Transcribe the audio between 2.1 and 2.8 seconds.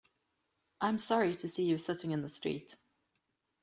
the street.